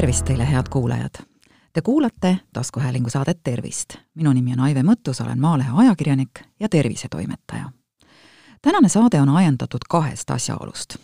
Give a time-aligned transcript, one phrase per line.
[0.00, 1.10] tervist teile, head kuulajad!
[1.72, 3.94] Te kuulate taskuhäälingu saadet Tervist.
[4.14, 7.70] minu nimi on Aive Mõttus, olen Maalehe ajakirjanik ja tervisetoimetaja.
[8.62, 10.96] tänane saade on ajendatud kahest asjaolust.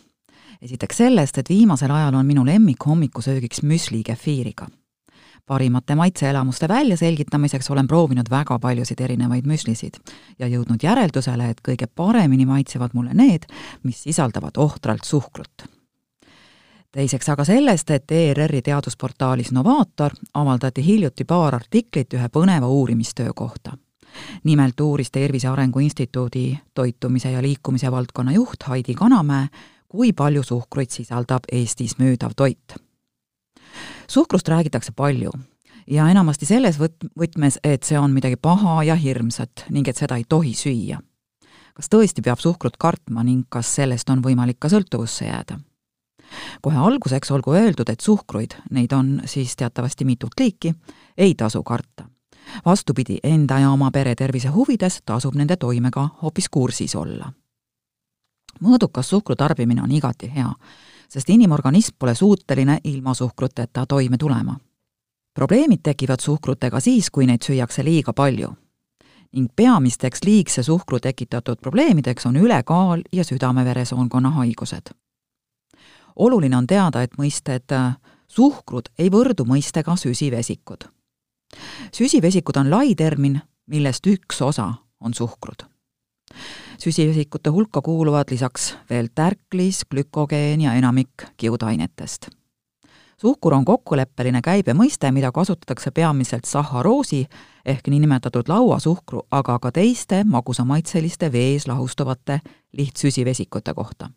[0.63, 4.67] esiteks sellest, et viimasel ajal on minu lemmik hommikusöögiks müsli kefiiriga.
[5.47, 9.95] parimate maitseelamuste väljaselgitamiseks olen proovinud väga paljusid erinevaid müslisid
[10.39, 13.45] ja jõudnud järeldusele, et kõige paremini maitsevad mulle need,
[13.83, 15.76] mis sisaldavad ohtralt suhkrut
[16.97, 23.77] teiseks aga sellest, et ERR-i teadusportaalis Novaator avaldati hiljuti paar artiklit ühe põneva uurimistöö kohta.
[24.45, 29.49] nimelt uuris Tervise Arengu Instituudi toitumise ja liikumise valdkonna juht Heidi Kanamäe,
[29.89, 32.75] kui palju suhkruid sisaldab Eestis müüdav toit.
[34.09, 35.31] suhkrust räägitakse palju
[35.91, 40.17] ja enamasti selles võt-, võtmes, et see on midagi paha ja hirmsat ning et seda
[40.17, 41.01] ei tohi süüa.
[41.75, 45.61] kas tõesti peab suhkrut kartma ning kas sellest on võimalik ka sõltuvusse jääda?
[46.63, 50.75] Kohe alguseks olgu öeldud, et suhkruid, neid on siis teatavasti mitut liiki,
[51.19, 52.05] ei tasu karta.
[52.67, 57.33] vastupidi, enda ja oma pere tervise huvides tasub nende toimega hoopis kursis olla.
[58.61, 60.53] mõõdukas suhkru tarbimine on igati hea,
[61.09, 64.57] sest inimorganism pole suuteline ilma suhkruteta toime tulema.
[65.35, 68.55] probleemid tekivad suhkrutega siis, kui neid süüakse liiga palju
[69.33, 74.95] ning peamisteks liigse suhkru tekitatud probleemideks on ülekaal ja südame-veresoonkonna haigused
[76.17, 77.97] oluline on teada, et mõisted äh,
[78.29, 80.89] suhkrud ei võrdu mõistega süsivesikud.
[81.93, 85.67] süsivesikud on lai termin, millest üks osa on suhkrud.
[86.79, 92.29] süsivesikute hulka kuuluvad lisaks veel tärklis, glükogeen ja enamik kiudainetest.
[93.21, 97.27] suhkur on kokkuleppeline käibemõiste, mida kasutatakse peamiselt sahharoosi
[97.65, 102.41] ehk niinimetatud lauasuhkru, aga ka teiste magusamaitseliste vees lahustuvate
[102.73, 104.11] lihtsüsivesikute kohta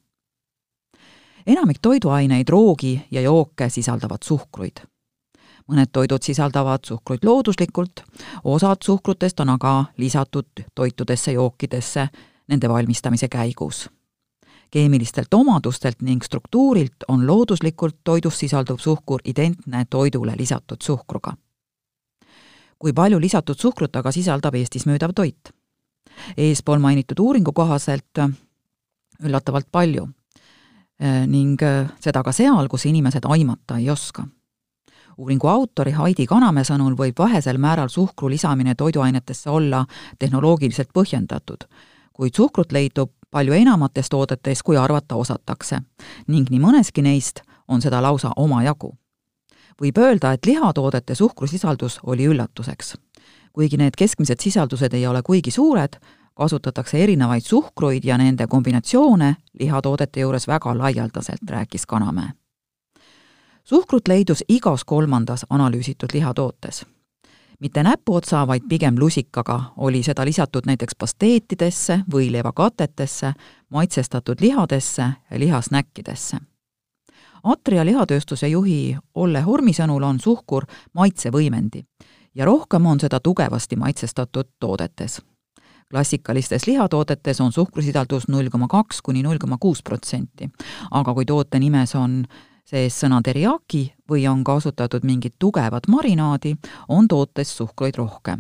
[1.50, 4.78] enamik toiduaineid, roogi ja jooke sisaldavad suhkruid.
[5.70, 8.02] mõned toidud sisaldavad suhkruid looduslikult,
[8.44, 12.08] osad suhkrutest on aga lisatud toitudesse, jookidesse
[12.48, 13.90] nende valmistamise käigus.
[14.72, 21.34] keemilistelt omadustelt ning struktuurilt on looduslikult toidus sisalduv suhkur identne toidule lisatud suhkruga.
[22.80, 25.50] kui palju lisatud suhkrut aga sisaldab Eestis müüdav toit?
[26.38, 28.18] eespool mainitud uuringu kohaselt
[29.24, 30.10] üllatavalt palju
[31.28, 34.28] ning äh, seda ka seal, kus inimesed aimata ei oska.
[35.18, 39.86] uuringu autori Heidi Kanamäe sõnul võib vähesel määral suhkru lisamine toiduainetesse olla
[40.20, 41.68] tehnoloogiliselt põhjendatud,
[42.14, 45.82] kuid suhkrut leidub palju enamates toodetes, kui arvata osatakse
[46.28, 48.98] ning nii mõneski neist on seda lausa omajagu.
[49.82, 52.96] võib öelda, et lihatoodete suhkrusisaldus oli üllatuseks.
[53.54, 55.96] kuigi need keskmised sisaldused ei ole kuigi suured,
[56.40, 62.30] kasutatakse erinevaid suhkruid ja nende kombinatsioone lihatoodete juures väga laialdaselt, rääkis Kanamäe.
[63.64, 66.86] suhkrut leidus igas kolmandas analüüsitud lihatootes.
[67.60, 73.34] mitte näpuotsa, vaid pigem lusikaga oli seda lisatud näiteks pasteetidesse, võileivakatetesse,
[73.70, 75.02] maitsestatud lihadesse
[75.32, 76.38] ja lihasnäkkidesse.
[77.44, 81.84] Atria lihatööstuse juhi Olle Hormi sõnul on suhkur maitsevõimendi
[82.36, 85.22] ja rohkem on seda tugevasti maitsestatud toodetes
[85.92, 90.50] klassikalistes lihatoodetes on suhkrusisaldus null koma kaks kuni null koma kuus protsenti.
[90.92, 92.26] aga kui toote nimes on
[92.66, 96.56] sees sõna teriyaki või on kasutatud mingit tugevat marinaadi,
[96.88, 98.40] on tootes suhkruid rohkem.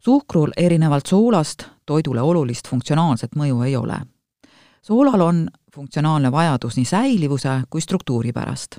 [0.00, 4.00] suhkrul erinevalt soolast toidule olulist funktsionaalset mõju ei ole.
[4.82, 8.78] soolal on funktsionaalne vajadus nii säilivuse kui struktuuri pärast.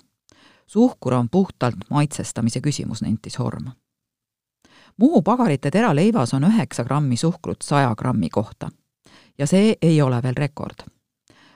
[0.67, 3.69] suhkur on puhtalt maitsestamise küsimus, nentis Horm
[4.99, 8.69] Muhu pagarite teraleivas on üheksa grammi suhkrut saja grammi kohta.
[9.37, 10.83] ja see ei ole veel rekord.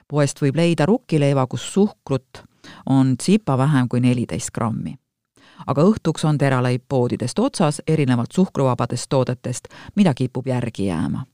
[0.08, 2.42] poest võib leida rukkileiva, kus suhkrut
[2.86, 4.94] on tsipa vähem kui neliteist grammi.
[5.66, 11.24] aga õhtuks on teraleib poodidest otsas, erinevalt suhkruvabadest toodetest, mida kipub järgi jääma.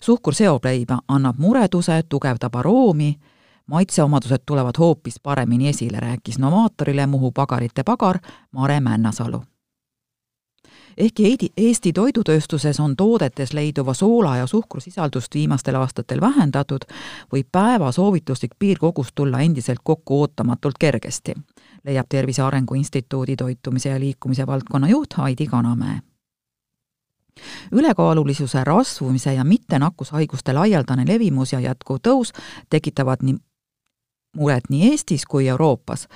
[0.00, 3.20] suhkur seob leiba, annab mureduse, tugevdab aroomi,
[3.66, 8.18] maitseomadused tulevad hoopis paremini esile, rääkis Novaatorile Muhu pagarite pagar
[8.52, 9.42] Mare Männasalu
[10.96, 16.84] ehkki Eesti toidutööstuses on toodetes leiduva soola ja suhkrusisaldust viimastel aastatel vähendatud,
[17.32, 21.34] võib päeva soovituslik piirkogus tulla endiselt kokku ootamatult kergesti,
[21.84, 26.00] leiab Tervise Arengu Instituudi toitumise ja liikumise valdkonna juht Heidi Kanamäe.
[27.72, 32.30] Ülekaalulisuse rasvumise ja mittenakkushaiguste laialdane levimus ja jätkuv tõus
[32.70, 33.34] tekitavad nii
[34.36, 36.08] muret nii Eestis kui Euroopas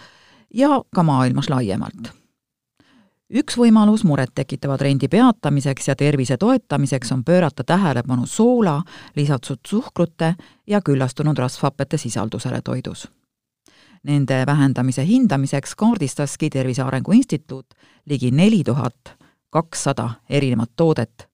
[0.54, 2.17] ja ka maailmas laiemalt
[3.30, 8.82] üks võimalus murettekitava trendi peatamiseks ja tervise toetamiseks on pöörata tähelepanu soola,
[9.16, 10.34] lisatud suhkrute
[10.66, 13.08] ja küllastunud rasvhappete sisaldusele toidus.
[14.02, 17.66] Nende vähendamise hindamiseks kaardistaski Tervise Arengu Instituut
[18.06, 19.16] ligi neli tuhat
[19.50, 21.28] kakssada erinevat toodet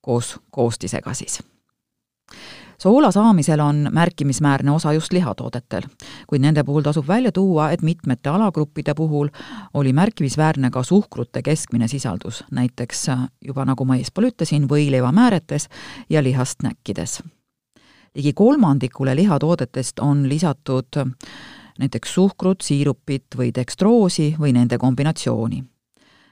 [0.00, 1.42] koos koostisega siis
[2.82, 5.82] soola saamisel on märkimisväärne osa just lihatoodetel,
[6.26, 9.28] kuid nende puhul tasub välja tuua, et mitmete alagruppide puhul
[9.74, 13.06] oli märkimisväärne ka suhkrute keskmine sisaldus, näiteks
[13.46, 15.68] juba nagu ma eespool ütlesin, võileivamääretes
[16.10, 17.22] ja lihast näkkides.
[18.14, 20.98] ligi kolmandikule lihatoodetest on lisatud
[21.78, 25.64] näiteks suhkrut, siirupit või dekstroosi või nende kombinatsiooni.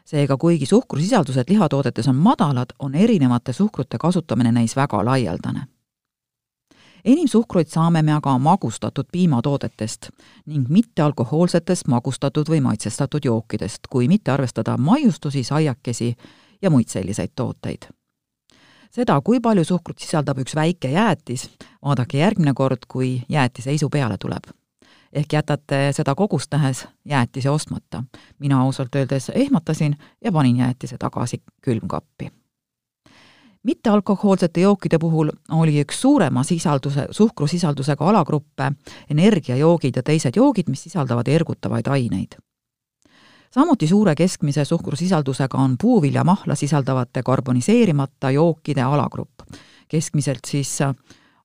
[0.04, 5.66] Seega kuigi suhkrusisaldused lihatoodetes on madalad, on erinevate suhkrute kasutamine neis väga laialdane
[7.04, 10.10] enim suhkruid saame me aga magustatud piimatoodetest
[10.46, 16.16] ning mittealkohoolsetest magustatud või maitsestatud jookidest, kui mitte arvestada maiustusi, saiakesi
[16.62, 17.88] ja muid selliseid tooteid.
[18.90, 21.50] seda, kui palju suhkrut sisaldab üks väike jäätis,
[21.84, 24.44] vaadake järgmine kord, kui jäätise isu peale tuleb.
[25.12, 28.04] ehk jätate seda kogust nähes jäätise ostmata.
[28.38, 32.39] mina ausalt öeldes ehmatasin ja panin jäätise tagasi külmkappi
[33.62, 38.72] mittealkohoolsete jookide puhul oli üks suurema sisalduse, suhkrusisaldusega alagruppe
[39.10, 42.38] energiajoogid ja teised joogid, mis sisaldavad ergutavaid aineid.
[43.50, 49.40] samuti suure keskmise suhkrusisaldusega on puuviljamahla sisaldavate karboniseerimata jookide alagrupp.
[49.88, 50.78] keskmiselt siis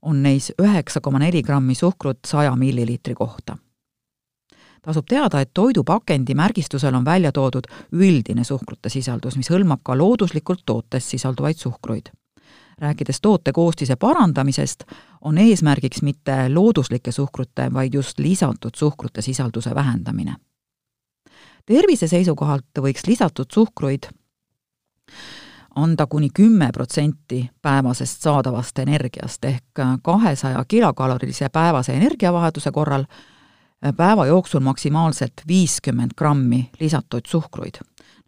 [0.01, 3.57] on neis üheksa koma neli grammi suhkrut saja milliliitri kohta
[4.85, 10.61] tasub teada, et toidupakendi märgistusel on välja toodud üldine suhkrute sisaldus, mis hõlmab ka looduslikult
[10.65, 12.11] tootes sisalduvaid suhkruid.
[12.81, 14.83] rääkides toote koostise parandamisest,
[15.21, 20.35] on eesmärgiks mitte looduslike suhkrute, vaid just lisatud suhkrute sisalduse vähendamine.
[21.65, 24.07] tervise seisukohalt võiks lisatud suhkruid
[25.75, 29.63] anda kuni kümme protsenti päevasest saadavast energiast ehk
[30.01, 33.05] kahesaja kilokalorilise päevase energiavajaduse korral
[33.93, 37.75] päeva jooksul maksimaalselt viiskümmend grammi lisatud suhkruid,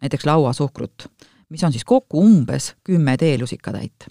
[0.00, 1.08] näiteks lauasuhkrut,
[1.48, 4.06] mis on siis kokku umbes kümme teelusikatäit.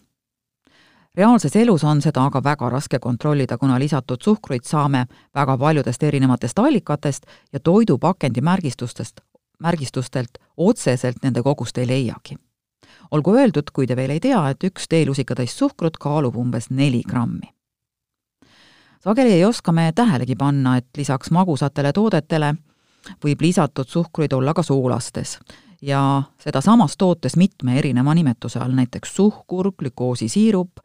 [1.17, 5.05] reaalses elus on seda aga väga raske kontrollida, kuna lisatud suhkruid saame
[5.35, 9.21] väga paljudest erinevatest allikatest ja toidupakendi märgistustest,
[9.59, 12.35] märgistustelt otseselt nende kogust ei leiagi.
[13.11, 17.56] olgu öeldud, kui te veel ei tea, et üks teelusikatäis suhkrut kaalub umbes neli grammi
[18.99, 22.55] sageli ei oska me tähelegi panna, et lisaks magusatele toodetele
[23.23, 25.37] võib lisatud suhkruid olla ka soolastes
[25.81, 30.79] ja seda samas tootes mitme erineva nimetuse all, näiteks suhkur, glükoosisiirup,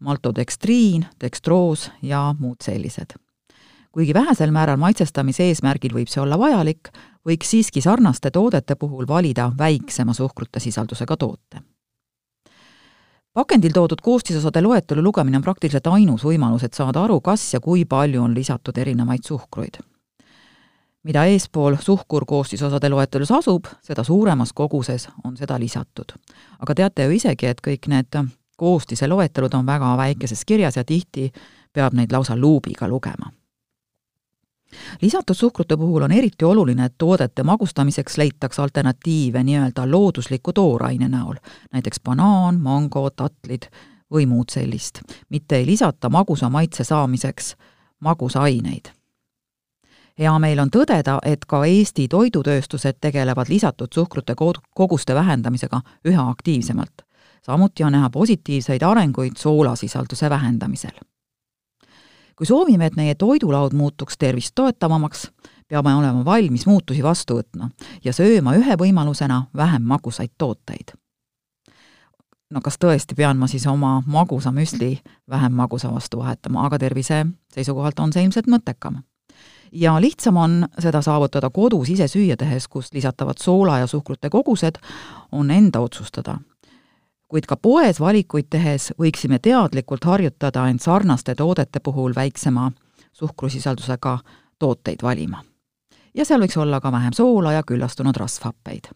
[0.00, 3.14] maltodekstriin, dekstroos ja muud sellised.
[3.92, 6.88] kuigi vähesel määral maitsestamise eesmärgil võib see olla vajalik,
[7.26, 11.62] võiks siiski sarnaste toodete puhul valida väiksema suhkrute sisaldusega toote
[13.34, 17.84] pakendil toodud koostisosade loetelu lugemine on praktiliselt ainus võimalus, et saada aru, kas ja kui
[17.84, 19.78] palju on lisatud erinevaid suhkruid.
[21.02, 26.12] mida eespool suhkur koostisosade loetelus asub, seda suuremas koguses on seda lisatud.
[26.58, 28.24] aga teate ju isegi, et kõik need
[28.56, 31.32] koostise loetelud on väga väikeses kirjas ja tihti
[31.72, 33.39] peab neid lausa luubiga lugema
[35.02, 41.34] lisatud suhkrute puhul on eriti oluline, et toodete magustamiseks leitakse alternatiive nii-öelda loodusliku tooraine näol,
[41.72, 43.66] näiteks banaan, mango, tatlid
[44.12, 47.56] või muud sellist, mitte ei lisata magusa maitse saamiseks
[48.00, 48.90] magusaineid.
[50.18, 54.34] hea meel on tõdeda, et ka Eesti toidutööstused tegelevad lisatud suhkrute
[54.74, 57.02] koguste vähendamisega üha aktiivsemalt.
[57.42, 61.09] samuti on näha positiivseid arenguid soolasisalduse vähendamisel
[62.40, 65.26] kui soovime, et meie toidulaud muutuks tervist toetavamaks,
[65.68, 67.68] peame olema valmis muutusi vastu võtma
[68.04, 70.94] ja sööma ühe võimalusena vähem magusaid tooteid.
[72.50, 77.26] no kas tõesti pean ma siis oma magusa müsli vähem magusa vastu vahetama, aga tervise
[77.52, 79.02] seisukohalt on see ilmselt mõttekam.
[79.72, 84.80] ja lihtsam on seda saavutada kodus ise süüa tehes, kus lisatavad soola ja suhkrute kogused
[85.32, 86.38] on enda otsustada
[87.30, 92.70] kuid ka poes valikuid tehes võiksime teadlikult harjutada end sarnaste toodete puhul väiksema
[93.12, 94.18] suhkrusisaldusega
[94.58, 95.44] tooteid valima.
[96.14, 98.90] ja seal võiks olla ka vähem soola ja küllastunud rasvhappeid.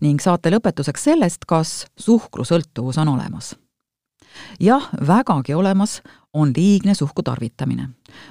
[0.00, 3.56] ning saate lõpetuseks sellest, kas suhkrusõltuvus on olemas.
[4.60, 7.90] jah, vägagi olemas on liigne suhku tarvitamine,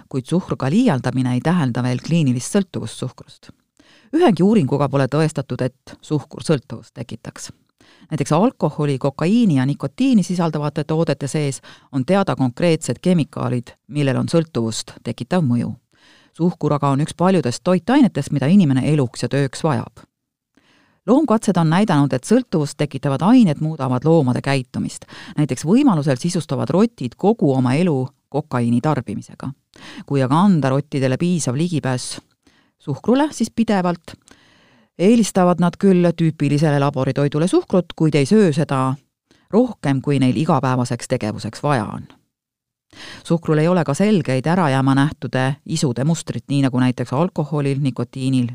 [0.09, 3.51] kuid suhkruga liialdamine ei tähenda veel kliinilist sõltuvust suhkrust.
[4.15, 7.51] ühegi uuringuga pole tõestatud, et suhkur sõltuvust tekitaks
[8.11, 14.91] näiteks alkoholi, kokaiini ja nikotiini sisaldavate toodete sees on teada konkreetsed kemikaalid, millel on sõltuvust
[15.03, 15.73] tekitav mõju.
[16.33, 19.99] suhkur aga on üks paljudest toitainetest, mida inimene eluks ja tööks vajab.
[21.07, 25.05] loomkatsed on näidanud, et sõltuvust tekitavad ained muudavad loomade käitumist.
[25.37, 29.49] näiteks võimalusel sisustavad rotid kogu oma elu kokaiini tarbimisega.
[30.05, 32.19] kui aga anda rottidele piisav ligipääs
[32.79, 34.15] suhkrule, siis pidevalt,
[34.99, 38.95] eelistavad nad küll tüüpilisele laboritoidule suhkrut, kuid ei söö seda
[39.49, 42.07] rohkem, kui neil igapäevaseks tegevuseks vaja on.
[43.23, 48.47] suhkrul ei ole ka selgeid ärajääma nähtude isude mustrit, nii nagu näiteks alkoholil, nikotiinil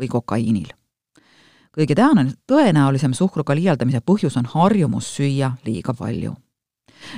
[0.00, 0.68] või kokaiinil.
[1.78, 1.94] kõige
[2.46, 6.34] tõenäolisem suhkruga liialdamise põhjus on harjumus süüa liiga palju.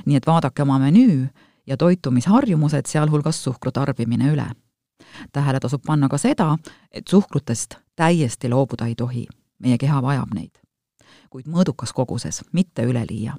[0.07, 1.29] nii et vaadake oma menüü
[1.67, 4.51] ja toitumisharjumused, sealhulgas suhkru tarbimine üle.
[5.33, 6.59] tähele tasub panna ka seda,
[6.93, 9.27] et suhkrutest täiesti loobuda ei tohi,
[9.59, 10.55] meie keha vajab neid.
[11.31, 13.35] kuid mõõdukas koguses, mitte üleliia.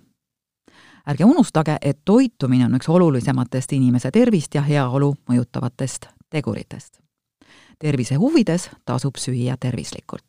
[1.07, 6.99] ärge unustage, et toitumine on üks olulisematest inimese tervist ja heaolu mõjutavatest teguritest.
[7.79, 10.27] tervise huvides tasub süüa tervislikult.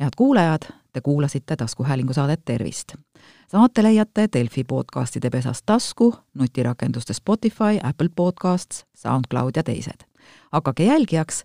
[0.00, 2.94] head kuulajad, te kuulasite taskuhäälingu saadet Tervist
[3.50, 10.06] saate leiate Delfi podcastide pesast tasku, nutirakenduste Spotify, Apple Podcasts, SoundCloud ja teised.
[10.52, 11.44] hakake jälgijaks